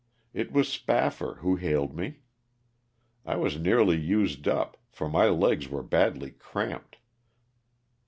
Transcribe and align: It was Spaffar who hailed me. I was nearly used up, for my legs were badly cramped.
It 0.33 0.51
was 0.51 0.67
Spaffar 0.67 1.37
who 1.41 1.57
hailed 1.57 1.95
me. 1.95 2.21
I 3.23 3.35
was 3.35 3.59
nearly 3.59 3.97
used 3.99 4.47
up, 4.47 4.77
for 4.89 5.07
my 5.07 5.27
legs 5.29 5.69
were 5.69 5.83
badly 5.83 6.31
cramped. 6.31 6.95